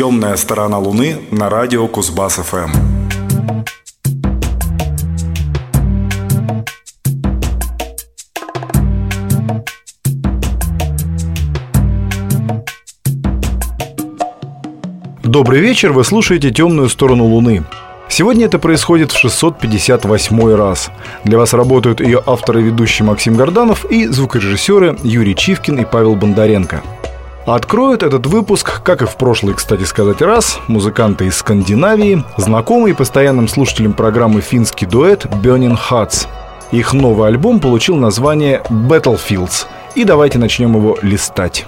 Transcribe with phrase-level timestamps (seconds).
[0.00, 2.70] Темная сторона Луны на радио Кузбасс ФМ.
[15.22, 17.64] Добрый вечер, вы слушаете «Темную сторону Луны».
[18.08, 20.90] Сегодня это происходит в 658 раз.
[21.24, 26.16] Для вас работают ее авторы и ведущий Максим Горданов и звукорежиссеры Юрий Чивкин и Павел
[26.16, 26.82] Бондаренко.
[27.46, 33.48] Откроют этот выпуск, как и в прошлый, кстати сказать, раз, музыканты из Скандинавии, знакомый постоянным
[33.48, 36.26] слушателям программы финский дуэт Burning Hearts.
[36.70, 39.66] Их новый альбом получил название Battlefields.
[39.94, 41.66] И давайте начнем его листать.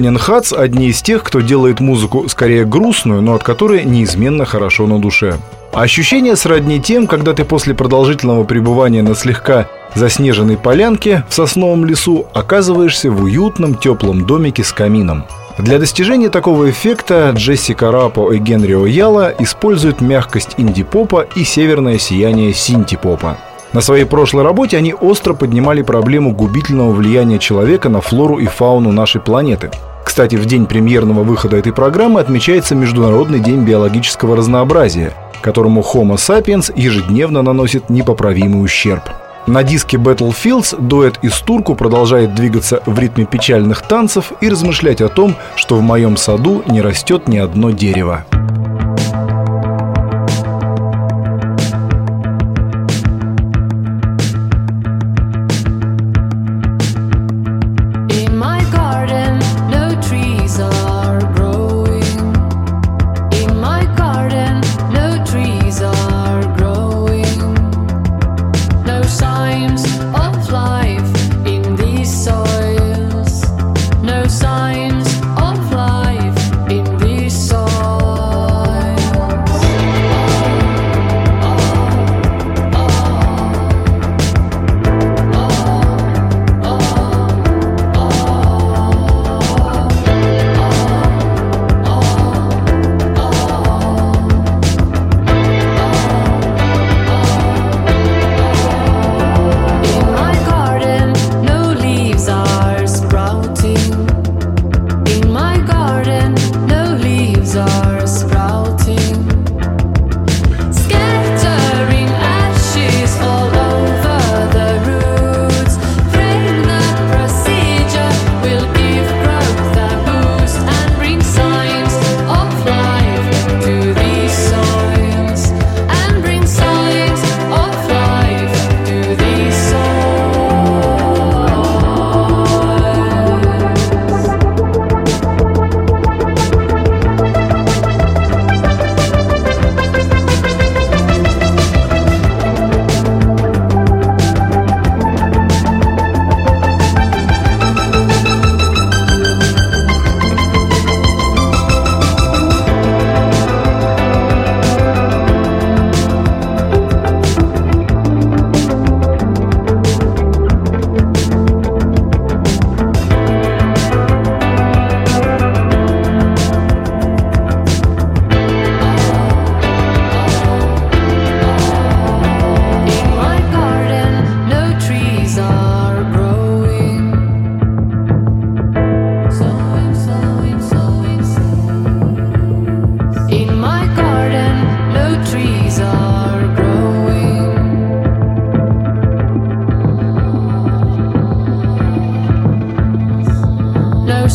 [0.00, 4.86] Бёнин Хац– одни из тех, кто делает музыку скорее грустную, но от которой неизменно хорошо
[4.86, 5.34] на душе.
[5.74, 12.24] Ощущение сродни тем, когда ты после продолжительного пребывания на слегка заснеженной полянке в сосновом лесу
[12.32, 15.26] оказываешься в уютном теплом домике с камином.
[15.58, 22.54] Для достижения такого эффекта Джессика Рапо и Генри О'Яла используют мягкость инди-попа и северное сияние
[22.54, 23.36] синти-попа.
[23.74, 28.92] На своей прошлой работе они остро поднимали проблему губительного влияния человека на флору и фауну
[28.92, 29.70] нашей планеты.
[30.04, 36.72] Кстати, в день премьерного выхода этой программы отмечается Международный день биологического разнообразия, которому Homo sapiens
[36.74, 39.02] ежедневно наносит непоправимый ущерб.
[39.46, 45.08] На диске Battlefields дуэт из Турку продолжает двигаться в ритме печальных танцев и размышлять о
[45.08, 48.26] том, что в моем саду не растет ни одно дерево.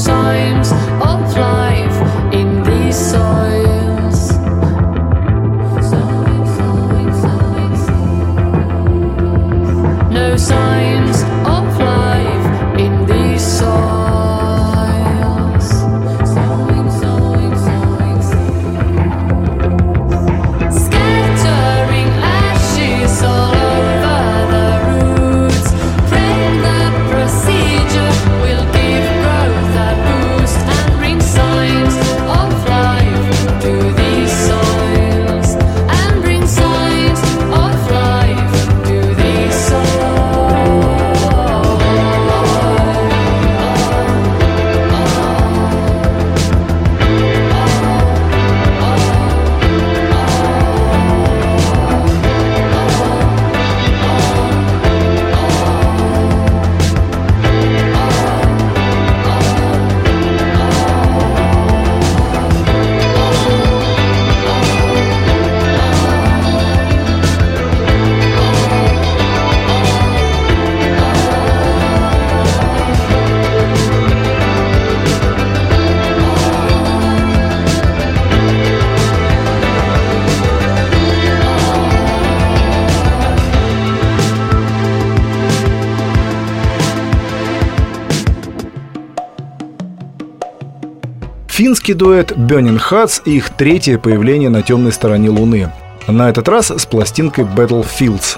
[0.06, 0.72] Times
[1.02, 2.36] of life.
[91.75, 95.74] Финский дуэт Burning Hearts и их третье появление на темной стороне Луны.
[96.08, 98.38] На этот раз с пластинкой Battlefields.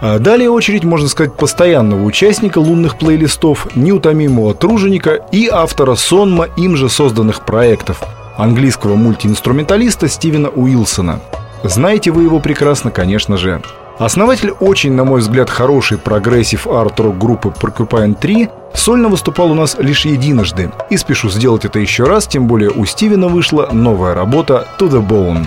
[0.00, 6.74] А далее очередь, можно сказать, постоянного участника лунных плейлистов, неутомимого труженика и автора сонма им
[6.74, 8.00] же созданных проектов–
[8.38, 11.20] английского мультиинструменталиста Стивена Уилсона.
[11.62, 13.60] Знаете вы его прекрасно, конечно же.
[14.00, 19.76] Основатель очень, на мой взгляд, хорошей прогрессив арт-рок группы Porcupine 3 сольно выступал у нас
[19.78, 20.72] лишь единожды.
[20.88, 25.06] И спешу сделать это еще раз, тем более у Стивена вышла новая работа «To the
[25.06, 25.46] Bone».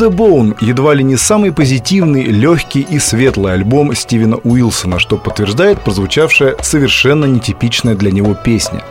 [0.00, 5.80] The Bone едва ли не самый позитивный, легкий и светлый альбом Стивена Уилсона, что подтверждает
[5.82, 8.82] прозвучавшая совершенно нетипичная для него песня.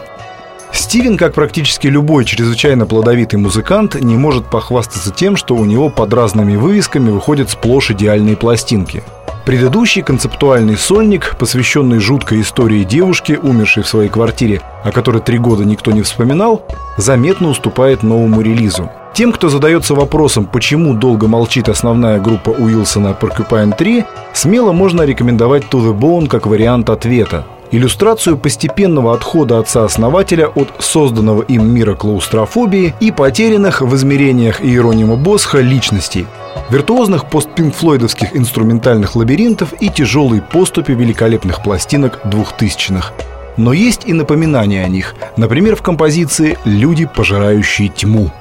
[0.72, 6.14] Стивен, как практически любой чрезвычайно плодовитый музыкант, не может похвастаться тем, что у него под
[6.14, 9.04] разными вывесками выходят сплошь идеальные пластинки.
[9.50, 15.66] Предыдущий концептуальный сольник, посвященный жуткой истории девушки, умершей в своей квартире, о которой три года
[15.66, 18.92] никто не вспоминал, заметно уступает новому релизу.
[19.16, 25.64] Тем, кто задается вопросом, почему долго молчит основная группа Уилсона Porcupine 3, смело можно рекомендовать
[25.72, 27.44] To The Bone как вариант ответа.
[27.72, 35.60] Иллюстрацию постепенного отхода отца-основателя от созданного им мира клаустрофобии и потерянных в измерениях Иеронима Босха
[35.60, 36.26] личностей,
[36.72, 43.14] виртуозных постпинкфлойдовских инструментальных лабиринтов и тяжелой поступи великолепных пластинок двухтысячных.
[43.56, 48.32] Но есть и напоминания о них, например, в композиции «Люди, пожирающие тьму».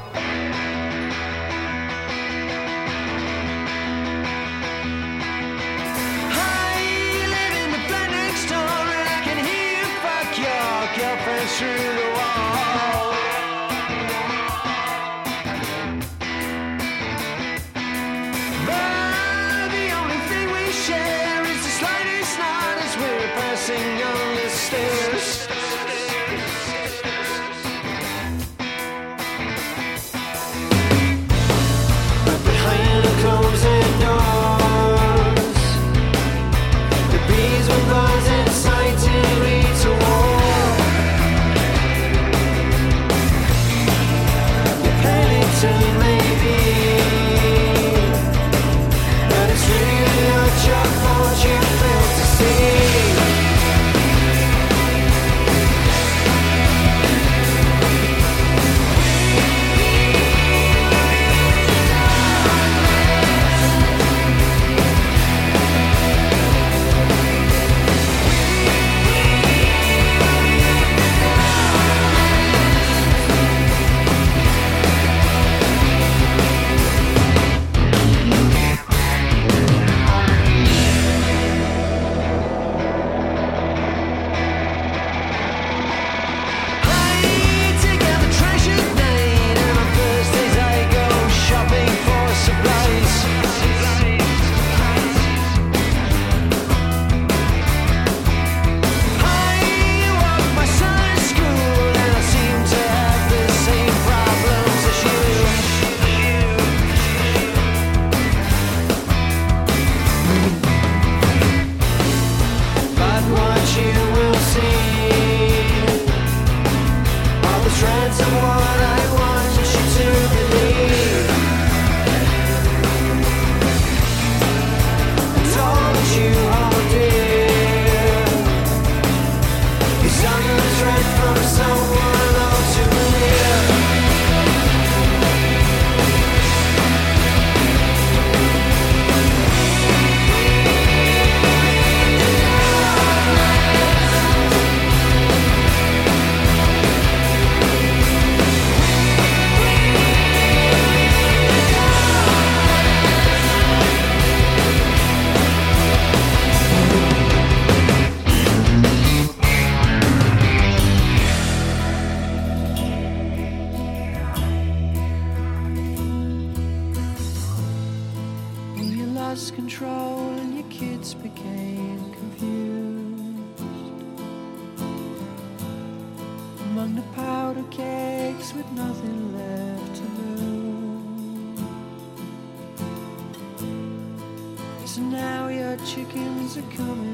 [186.58, 187.07] to coming.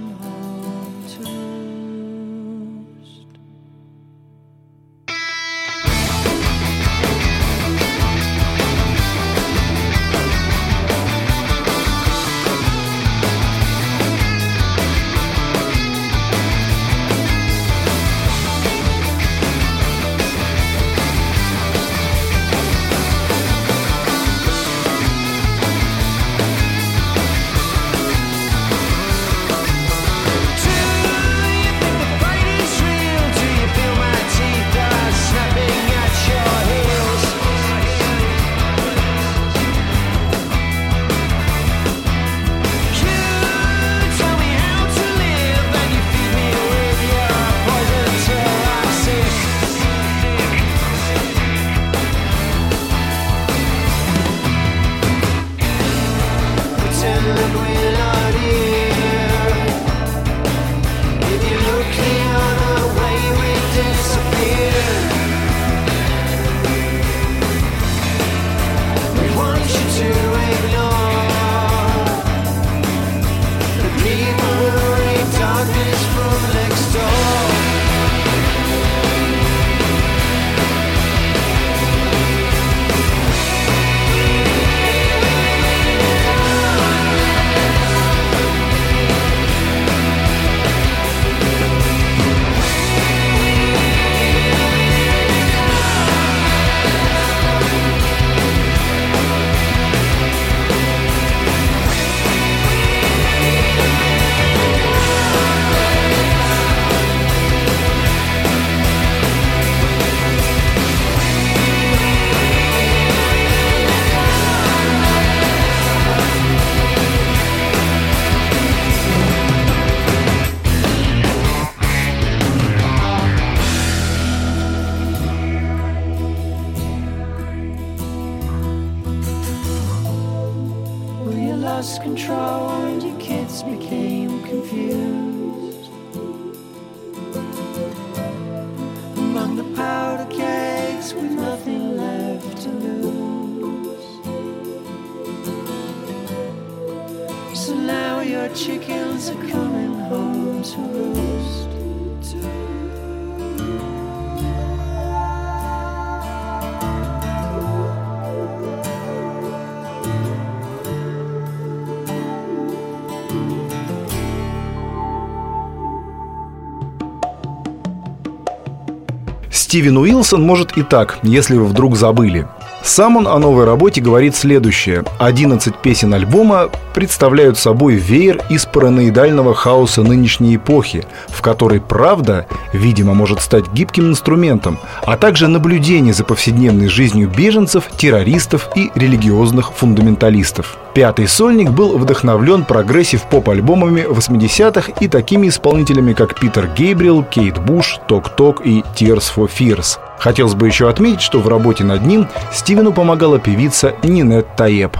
[169.74, 172.46] Стивен Уилсон может и так, если вы вдруг забыли.
[172.84, 175.04] Сам он о новой работе говорит следующее.
[175.18, 183.14] 11 песен альбома представляют собой веер из параноидального хаоса нынешней эпохи, в которой правда, видимо,
[183.14, 190.76] может стать гибким инструментом, а также наблюдение за повседневной жизнью беженцев, террористов и религиозных фундаменталистов.
[190.92, 198.33] Пятый сольник был вдохновлен прогрессив-поп-альбомами 80-х и такими исполнителями, как Питер Гейбриэл, Кейт Буш, Talk
[198.33, 199.98] Talk и Tears for Fears.
[200.18, 204.96] Хотелось бы еще отметить, что в работе над ним Стивену помогала певица Нинет Таеб.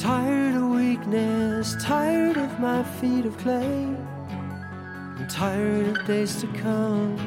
[0.00, 3.96] Tired of weakness, tired of my feet of clay.
[5.18, 7.18] I'm tired of days to come.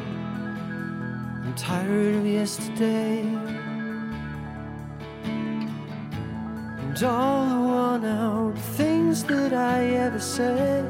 [1.43, 3.23] I'm tired of yesterday.
[6.79, 10.85] And all the worn out things that I ever said.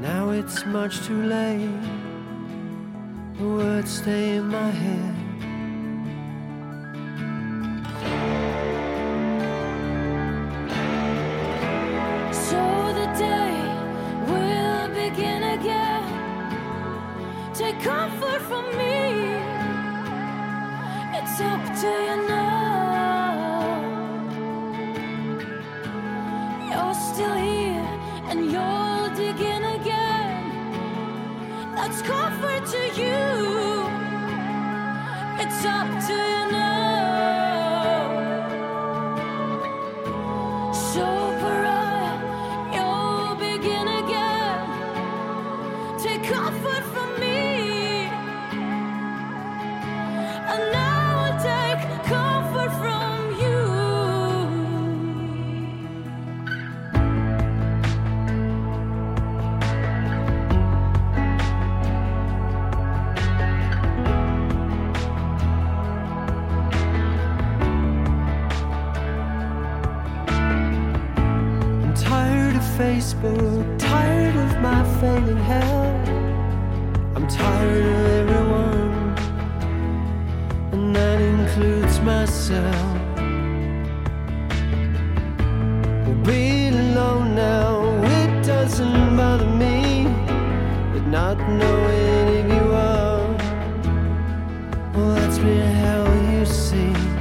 [0.00, 1.70] Now it's much too late.
[3.38, 5.11] The words stay in my head.
[91.22, 93.28] Not knowing if you are,
[94.92, 97.11] well, that's been hell, you see.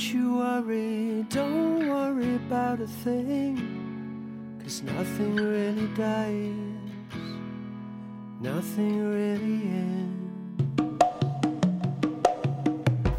[0.00, 3.58] Don't you worry, don't worry about a thing.
[4.62, 6.54] Cause nothing really dies,
[8.40, 10.16] nothing really ends.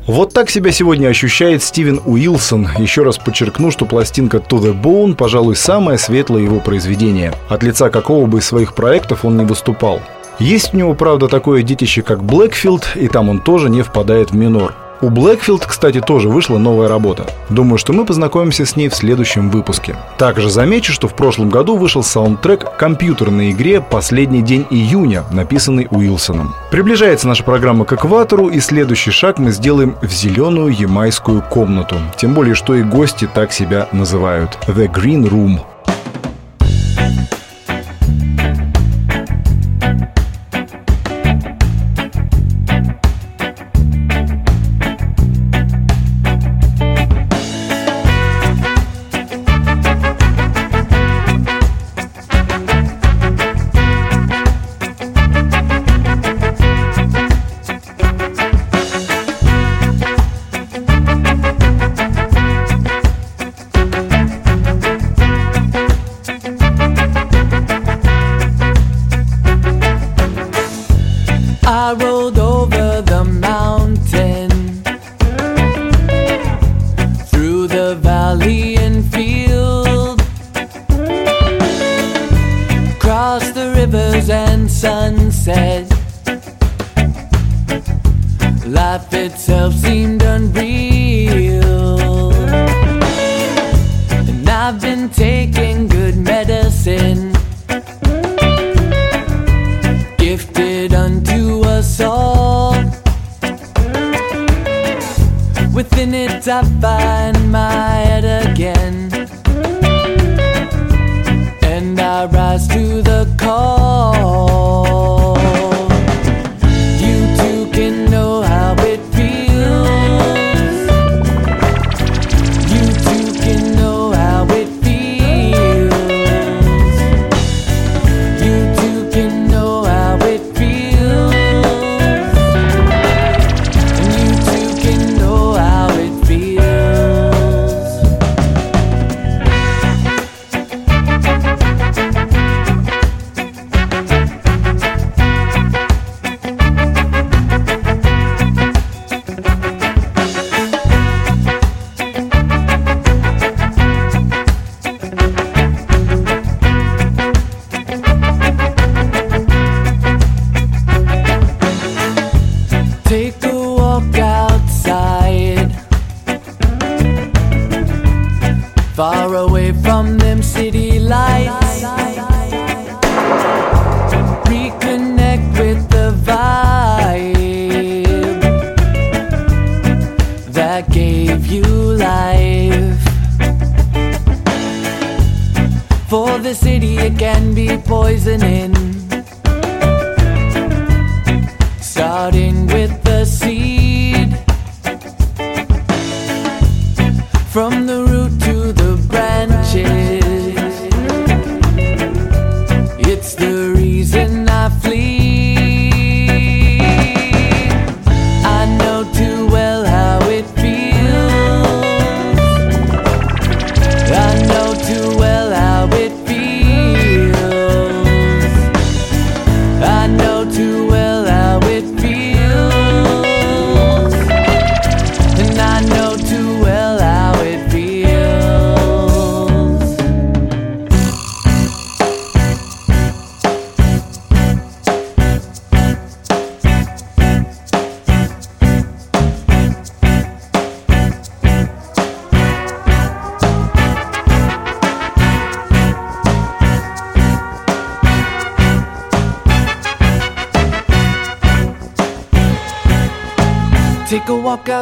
[0.08, 2.68] Вот так себя сегодня ощущает Стивен Уилсон.
[2.80, 7.92] Еще раз подчеркну, что пластинка To The Bone, пожалуй, самое светлое его произведение, от лица
[7.92, 10.02] какого бы из своих проектов он не выступал.
[10.40, 14.36] Есть у него, правда, такое детище, как Блэкфилд, и там он тоже не впадает в
[14.36, 14.74] минор.
[15.02, 17.26] У Блэкфилд, кстати, тоже вышла новая работа.
[17.50, 19.96] Думаю, что мы познакомимся с ней в следующем выпуске.
[20.20, 25.88] Также замечу, что в прошлом году вышел саундтрек к компьютерной игре «Последний день июня», написанный
[25.90, 26.54] Уилсоном.
[26.70, 31.96] Приближается наша программа к экватору, и следующий шаг мы сделаем в зеленую ямайскую комнату.
[32.18, 34.60] Тем более, что и гости так себя называют.
[34.68, 35.62] The Green Room.
[36.98, 37.41] I
[105.82, 107.71] Within it I find my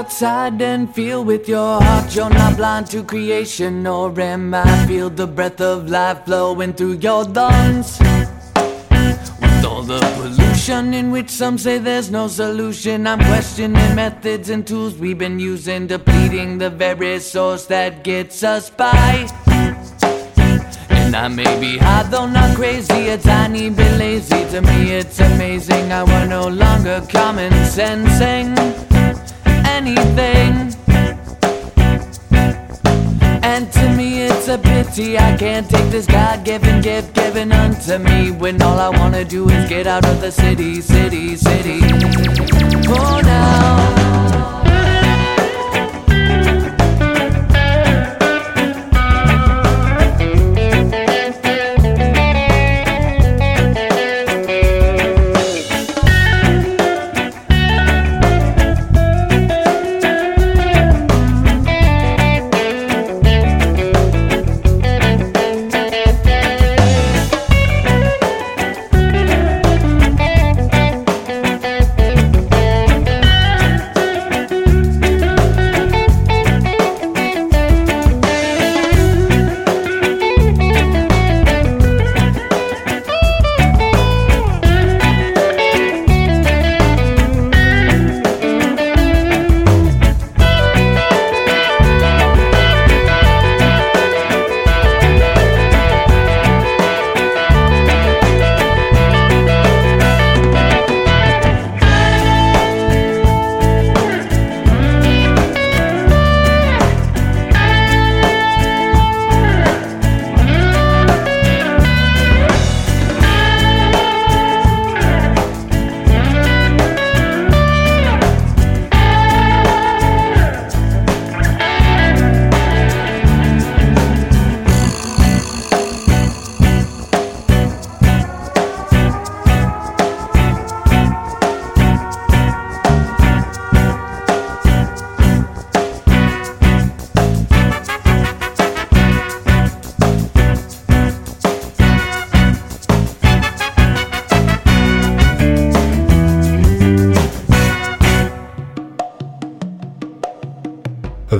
[0.10, 2.16] outside and feel with your heart.
[2.16, 4.88] You're not blind to creation, nor am I.
[4.88, 8.00] Feel the breath of life flowing through your lungs.
[8.00, 14.66] With all the pollution in which some say there's no solution, I'm questioning methods and
[14.66, 19.28] tools we've been using, depleting the very source that gets us by.
[20.90, 24.44] And I may be high, though not crazy, a tiny bit lazy.
[24.54, 28.89] To me, it's amazing I we're no longer common sensing
[29.80, 30.76] anything.
[33.52, 37.98] And to me, it's a pity I can't take this God given gift given unto
[37.98, 41.80] me when all I wanna do is get out of the city, city, city.
[41.82, 44.09] Oh, For now.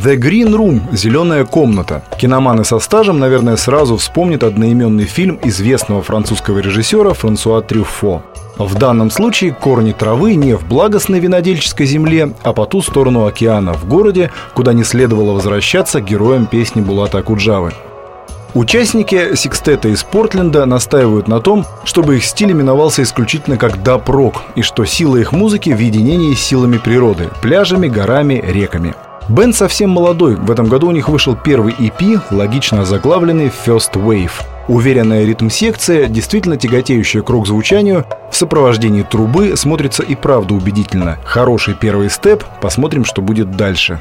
[0.10, 2.02] The Green Room– «Зеленая комната».
[2.18, 8.24] Киноманы со стажем, наверное, сразу вспомнят одноименный фильм известного французского режиссера Франсуа Трюффо.
[8.58, 13.74] В данном случае корни травы не в благостной винодельческой земле, а по ту сторону океана,
[13.74, 17.74] в городе, куда не следовало возвращаться героям песни Булата Акуджавы.
[18.56, 24.64] Участники секстета из Портленда настаивают на том, чтобы их стиль именовался исключительно как даб-рок, и
[24.64, 28.96] что сила их музыки в единении с силами природы– пляжами, горами, реками–
[29.30, 30.36] Бенд совсем молодой.
[30.36, 34.32] В этом году у них вышел первый EP, логично озаглавленный First Wave.
[34.68, 41.20] Уверенная ритм-секция, действительно тяготеющая к рок-звучанию, в сопровождении трубы смотрится и правда убедительно.
[41.26, 44.00] Хороший первый степ, посмотрим, что будет дальше.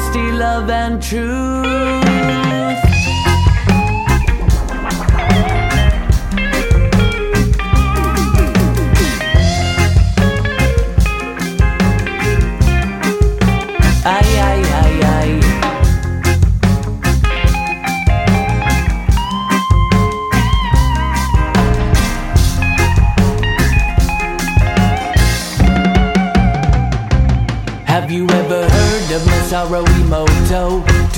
[0.00, 1.99] Honesty, love, and truth.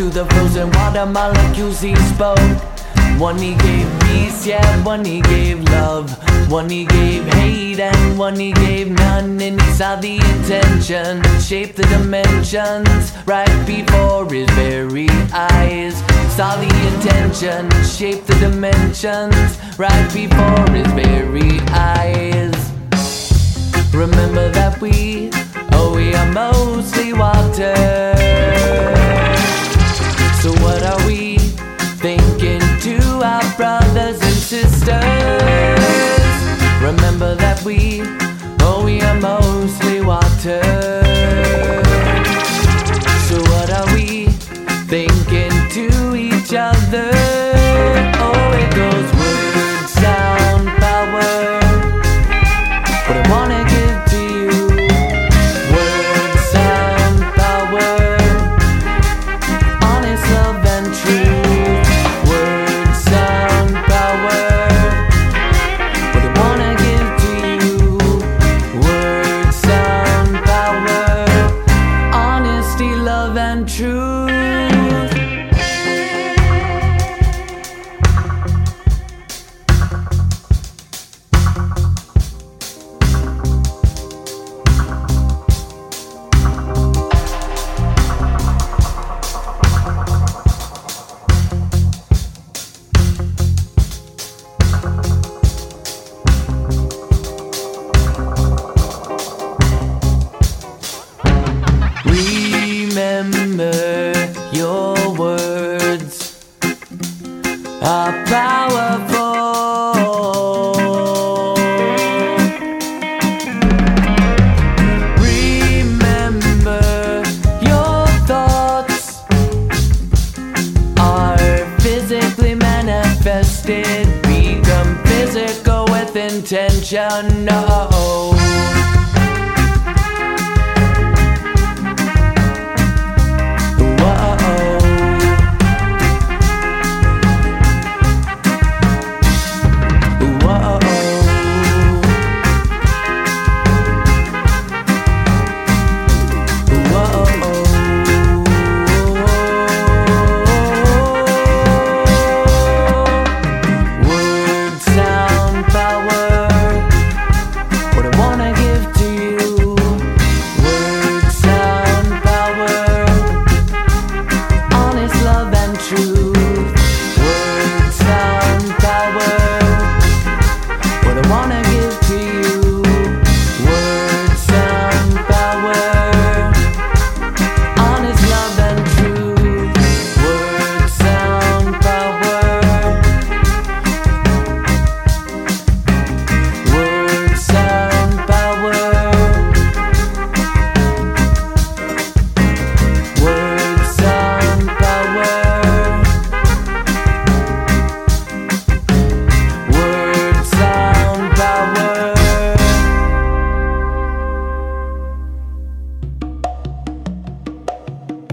[0.02, 2.40] To the frozen water molecules he spoke.
[3.20, 6.10] One he gave peace, yeah, one he gave love.
[6.50, 9.40] One he gave hate, and one he gave none.
[9.40, 15.94] And he saw the intention, shaped the dimensions right before his very eyes.
[16.34, 22.56] Saw the intention, shaped the dimensions right before his very eyes.
[23.94, 25.30] Remember that we,
[25.70, 29.01] oh, we are mostly water.
[30.42, 31.38] So, what are we
[32.02, 34.82] thinking to our brothers and sisters?
[36.82, 38.02] Remember that we,
[38.60, 40.60] oh, we are mostly water.
[43.28, 44.26] So, what are we
[44.90, 47.31] thinking to each other?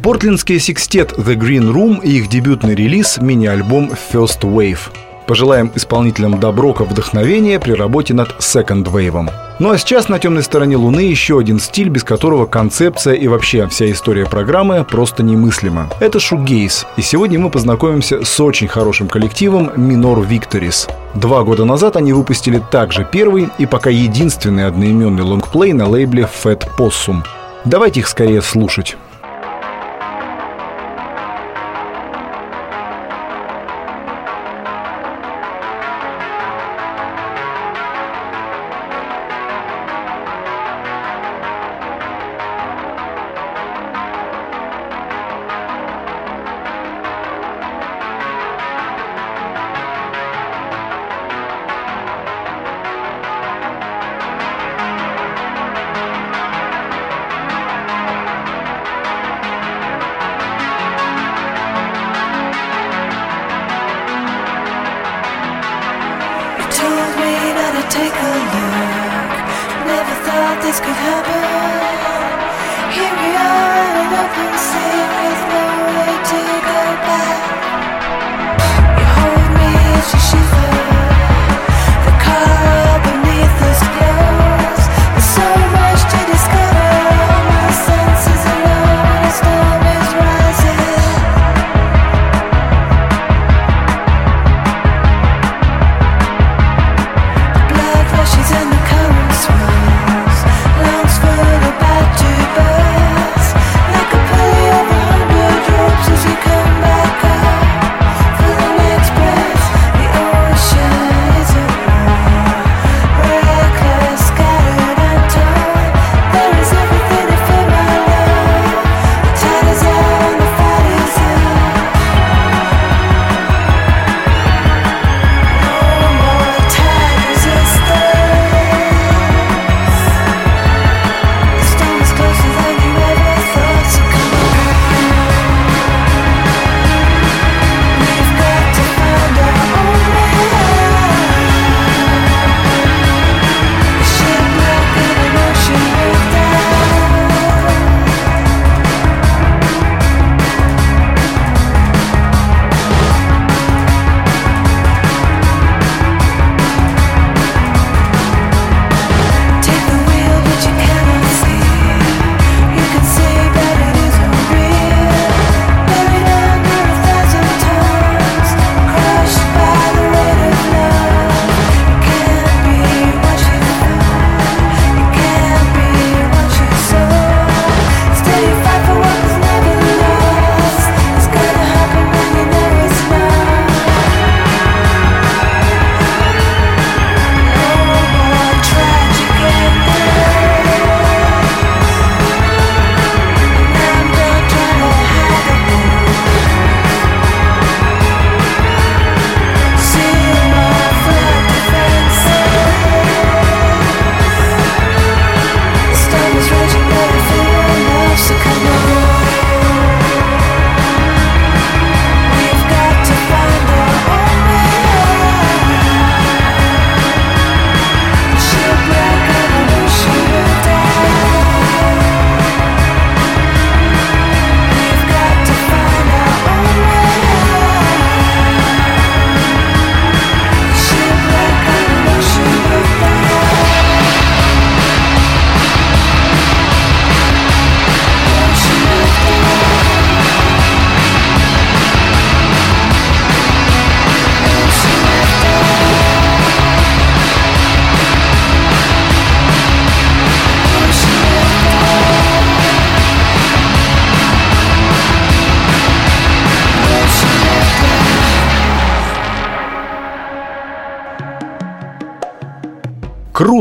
[0.09, 4.79] Портлендский секстет The Green Room и их дебютный релиз– мини-альбом First Wave.
[5.27, 9.31] Пожелаем исполнителям доброка вдохновения при работе над Second Wave.
[9.59, 13.67] Ну а сейчас на темной стороне Луны еще один стиль, без которого концепция и вообще
[13.67, 15.91] вся история программы просто немыслима.
[15.99, 20.89] Это шугейс, и сегодня мы познакомимся с очень хорошим коллективом Minor Victories.
[21.13, 26.67] Два года назад они выпустили также первый и пока единственный одноименный лонгплей на лейбле Fat
[26.79, 27.23] Possum.
[27.63, 28.97] Давайте их скорее слушать.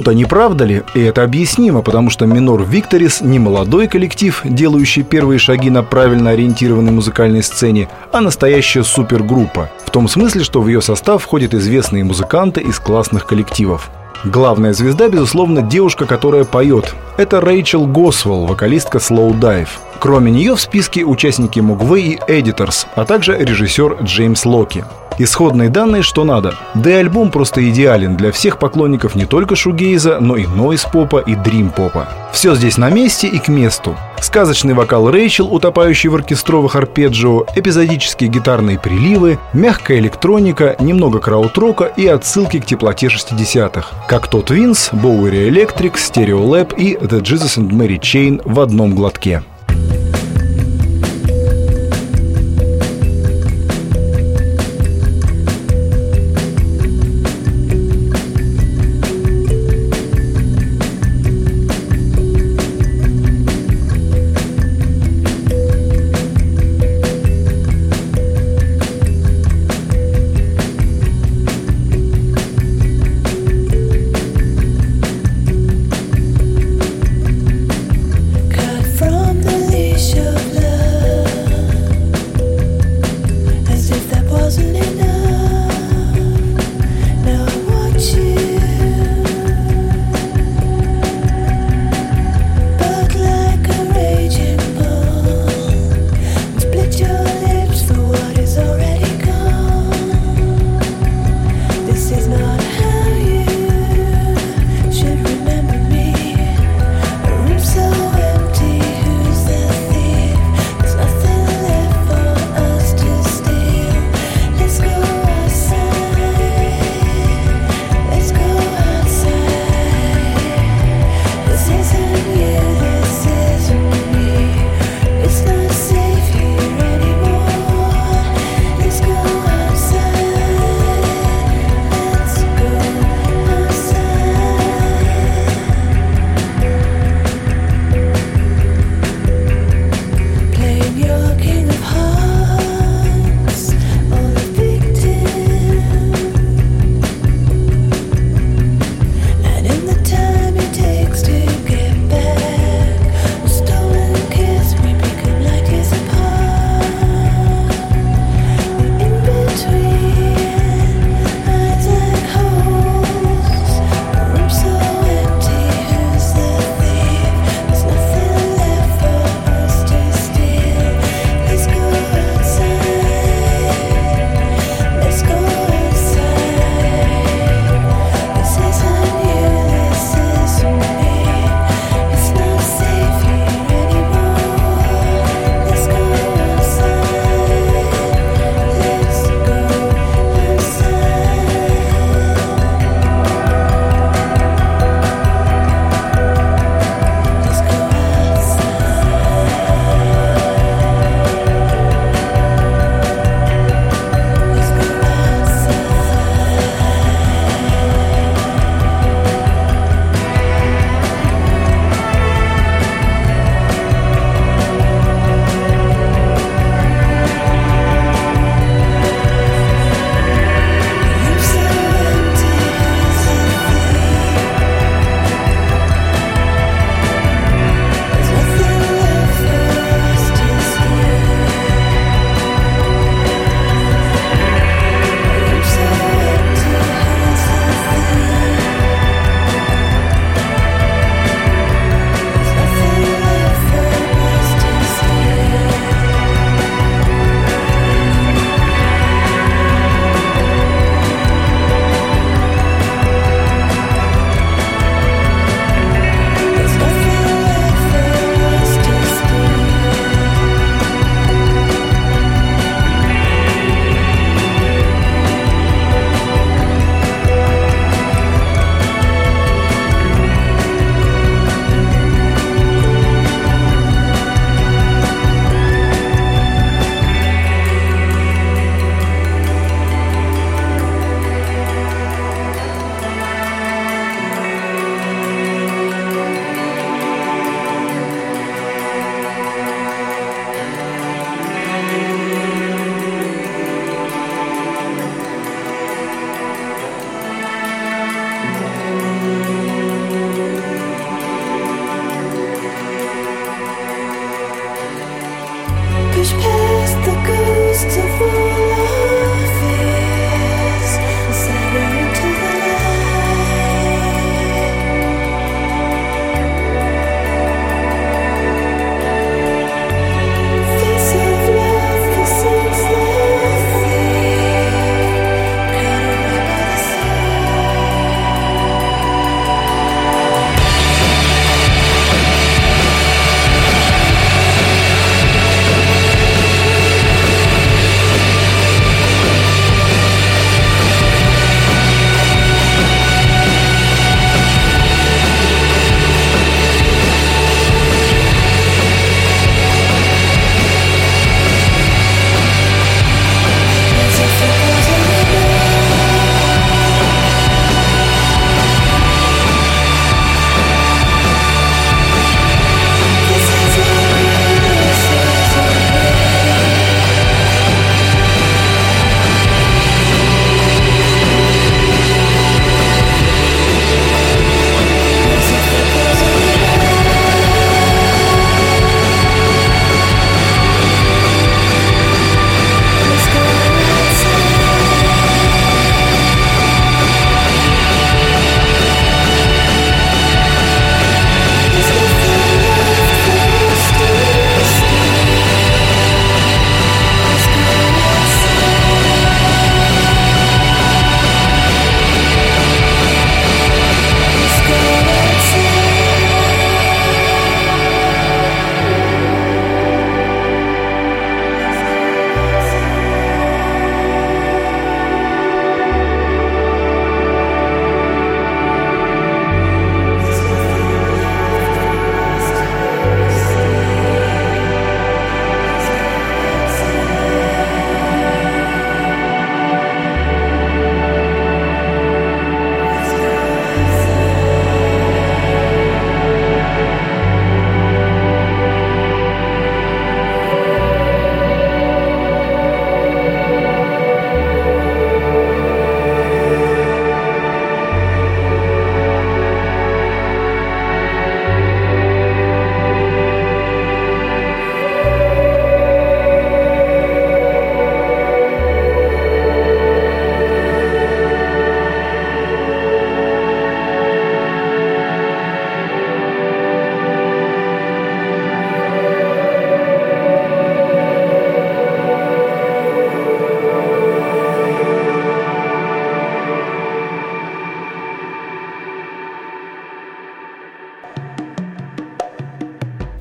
[0.09, 0.83] Круто, не правда ли?
[0.95, 6.31] И это объяснимо, потому что Минор Викторис не молодой коллектив, делающий первые шаги на правильно
[6.31, 9.69] ориентированной музыкальной сцене, а настоящая супергруппа.
[9.85, 13.91] В том смысле, что в ее состав входят известные музыканты из классных коллективов.
[14.25, 16.95] Главная звезда, безусловно, девушка, которая поет.
[17.19, 19.69] Это Рэйчел Госвелл, вокалистка Slow Dive.
[19.99, 24.87] Кроме нее в списке участники Мугвей и Editors, а также режиссер Джеймс Локи.
[25.19, 26.55] Исходные данные что надо.
[26.75, 31.35] Да и альбом просто идеален для всех поклонников не только шугейза, но и нойз-попа и
[31.35, 32.09] дрим-попа.
[32.33, 33.97] Все здесь на месте и к месту.
[34.21, 42.07] Сказочный вокал Рэйчел, утопающий в оркестровых арпеджио, эпизодические гитарные приливы, мягкая электроника, немного краудрока и
[42.07, 44.07] отсылки к теплоте 60-х.
[44.07, 48.95] Как тот Винс, Bowery Electric, Stereo Lab и The Jesus and Mary Chain в одном
[48.95, 49.43] глотке.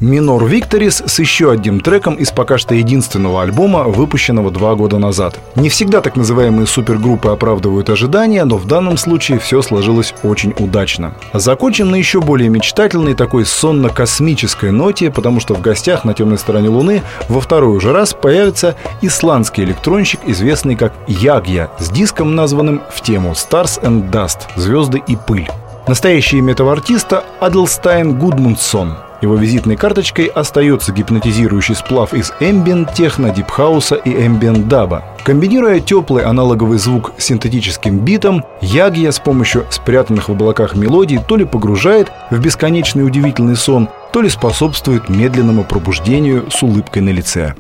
[0.08, 5.38] Минор Викторис с еще одним треком из пока что единственного альбома, выпущенного два года назад.
[5.56, 11.14] Не всегда так называемые супергруппы оправдывают ожидания, но в данном случае все сложилось очень удачно.
[11.34, 16.70] Закончим на еще более мечтательной такой сонно-космической ноте, потому что в гостях на темной стороне
[16.70, 23.02] Луны во второй уже раз появится исландский электронщик, известный как Ягья, с диском, названным в
[23.02, 25.50] тему Stars and Dust– «Звезды и пыль».
[25.86, 33.30] Настоящее имя этого артиста– Адлстайн Гудмундсон– его визитной карточкой остается гипнотизирующий сплав из эмбиент техно,
[33.30, 35.04] дипхауса и эмбиент даба.
[35.24, 41.36] Комбинируя теплый аналоговый звук с синтетическим битом, Ягья с помощью спрятанных в облаках мелодий то
[41.36, 47.56] ли погружает в бесконечный удивительный сон, то ли способствует медленному пробуждению с улыбкой на лице.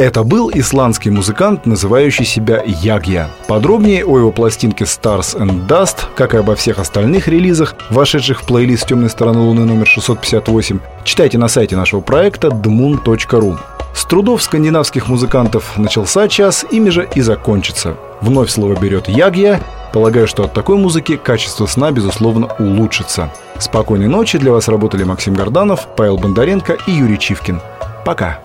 [0.00, 3.28] Это был исландский музыкант, называющий себя Ягья.
[3.46, 8.46] Подробнее о его пластинке Stars and Dust, как и обо всех остальных релизах, вошедших в
[8.46, 13.58] плейлист «Темной стороны Луны» номер 658, читайте на сайте нашего проекта dmoon.ru.
[13.94, 17.98] С трудов скандинавских музыкантов начался час, ими же и закончится.
[18.22, 19.60] Вновь слово берет Ягья.
[19.92, 23.30] Полагаю, что от такой музыки качество сна, безусловно, улучшится.
[23.58, 24.38] Спокойной ночи.
[24.38, 27.60] Для вас работали Максим Горданов, Павел Бондаренко и Юрий Чивкин.
[28.06, 28.40] Пока.